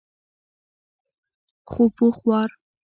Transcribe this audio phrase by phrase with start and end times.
[1.69, 2.49] خو پوخ وار.